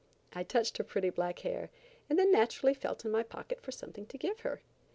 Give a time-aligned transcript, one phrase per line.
[0.33, 1.69] I touched her pretty black hair,
[2.09, 4.63] and then naturally felt in my pocket for something to give her.